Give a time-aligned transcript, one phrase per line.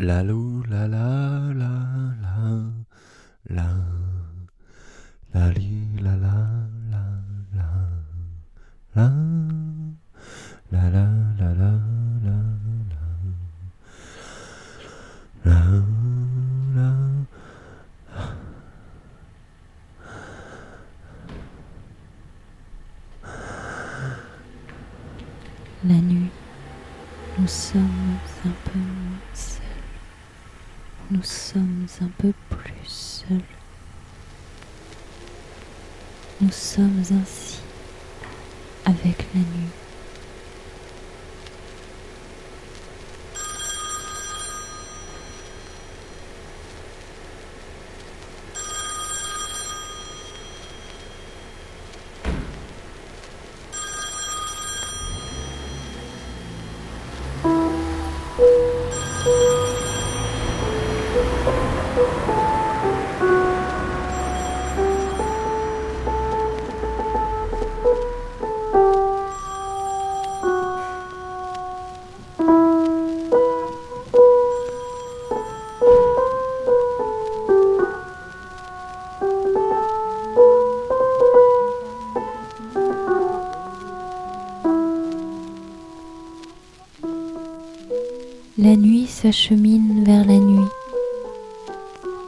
[0.00, 1.70] La lou la la la
[2.22, 2.36] la
[3.50, 3.66] la
[5.34, 6.34] la li la la
[6.92, 7.02] la
[7.56, 7.66] la
[8.94, 9.08] la
[10.70, 11.06] la la
[11.38, 12.38] la la la
[15.44, 15.56] la
[16.76, 16.90] la
[25.84, 26.30] La nuit,
[27.38, 27.82] nous sommes
[28.44, 29.17] un peu moins seuls.
[31.10, 33.40] Nous sommes un peu plus seuls.
[36.38, 37.60] Nous sommes ainsi
[38.84, 39.87] avec la nuit.
[89.28, 90.70] S'achemine vers la nuit,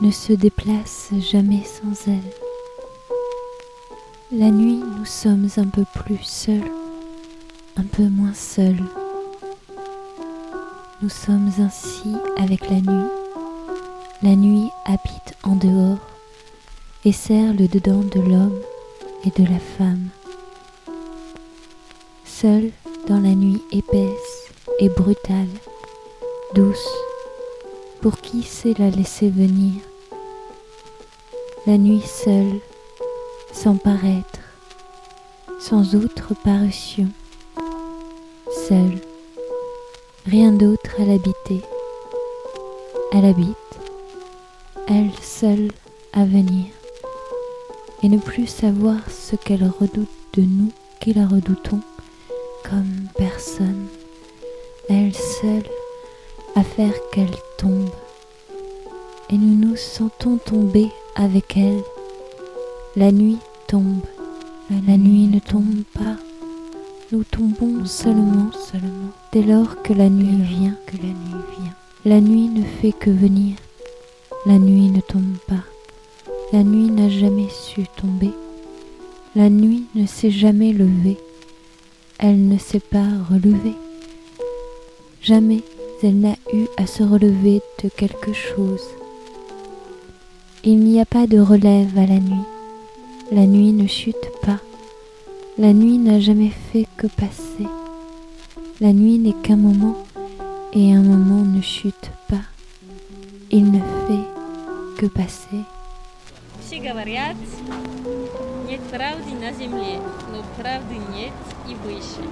[0.02, 2.30] ne se déplace jamais sans elle.
[4.38, 6.70] La nuit, nous sommes un peu plus seuls,
[7.78, 8.84] un peu moins seuls.
[11.00, 13.08] Nous sommes ainsi avec la nuit.
[14.22, 16.06] La nuit habite en dehors
[17.06, 18.60] et sert le dedans de l'homme
[19.24, 20.08] et de la femme.
[22.26, 22.70] Seul
[23.08, 25.48] dans la nuit épaisse et brutale,
[26.54, 26.88] douce,
[28.00, 29.74] pour qui sait la laisser venir.
[31.66, 32.58] La nuit seule,
[33.52, 34.40] sans paraître,
[35.60, 37.08] sans autre parution,
[38.68, 38.98] seule,
[40.26, 41.60] rien d'autre à l'habiter.
[43.12, 43.56] Elle habite,
[44.88, 45.70] elle seule
[46.12, 46.66] à venir,
[48.02, 51.80] et ne plus savoir ce qu'elle redoute de nous qui la redoutons
[52.68, 53.86] comme personne,
[54.88, 55.79] elle seule
[56.60, 57.88] à faire qu'elle tombe.
[59.30, 61.80] Et nous nous sentons tomber avec elle.
[62.96, 64.04] La nuit tombe,
[64.68, 66.16] la nuit ne tombe pas.
[67.12, 71.74] Nous tombons seulement, seulement, dès lors que la nuit vient, que la nuit vient.
[72.04, 73.56] La nuit ne fait que venir.
[74.44, 75.64] La nuit ne tombe pas.
[76.52, 78.32] La nuit n'a jamais su tomber.
[79.34, 81.16] La nuit ne s'est jamais levée.
[82.18, 83.76] Elle ne s'est pas relevée.
[85.22, 85.62] Jamais
[86.05, 88.83] elle n'a eu à se relever de quelque chose.
[90.63, 92.45] Il n'y a pas de relève à la nuit.
[93.31, 94.59] La nuit ne chute pas.
[95.57, 97.67] La nuit n'a jamais fait que passer.
[98.81, 99.95] La nuit n'est qu'un moment
[100.73, 102.45] et un moment ne chute pas.
[103.49, 105.63] Il ne fait que passer.
[106.61, 107.35] Все говорят,
[108.67, 109.99] нет правды на земле,
[110.31, 111.33] но правды нет
[111.67, 112.27] и выше.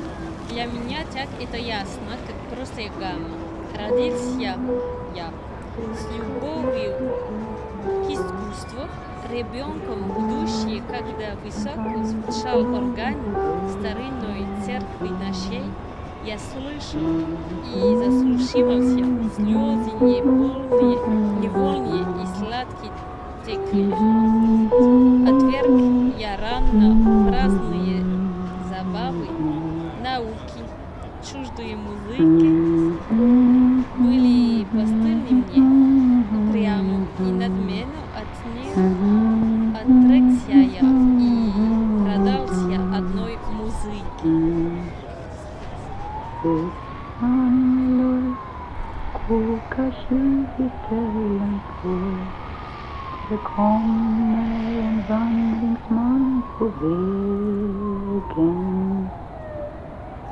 [0.50, 3.29] Для меня так это ясно, как простая гамма.
[3.77, 4.56] Родился я
[5.95, 6.95] с любовью
[7.84, 8.83] к искусству,
[9.31, 13.17] ребенком будущее, когда высоко звучал орган
[13.71, 15.65] старинной церкви нашей,
[16.25, 17.09] я слышал
[17.75, 20.99] и заслушивался слезы невольные,
[21.41, 22.93] невольные и сладкие
[23.45, 24.97] текли.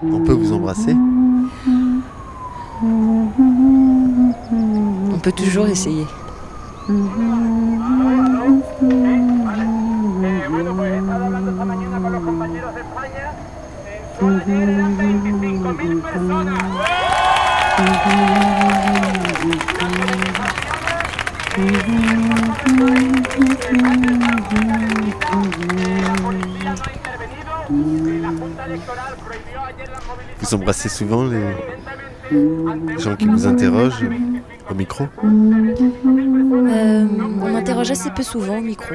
[0.03, 0.97] On peut vous embrasser
[5.13, 6.07] On peut toujours essayer.
[30.39, 31.41] Vous embrassez souvent les
[32.99, 34.07] gens qui vous interrogent
[34.71, 37.07] au micro Euh,
[37.41, 38.95] on m'interroge assez peu souvent au micro.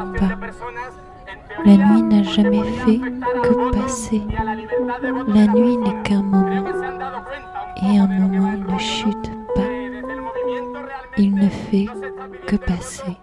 [1.65, 4.21] La nuit n'a jamais fait que passer.
[5.27, 6.65] La nuit n'est qu'un moment.
[7.83, 9.61] Et un moment ne chute pas.
[11.17, 11.87] Il ne fait
[12.47, 13.17] que passer.